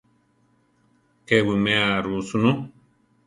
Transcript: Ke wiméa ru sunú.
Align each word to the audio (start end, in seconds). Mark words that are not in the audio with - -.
Ke 1.27 1.37
wiméa 1.45 1.89
ru 2.03 2.13
sunú. 2.27 2.51